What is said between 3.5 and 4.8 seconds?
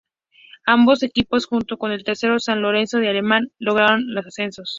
lograron el ascenso.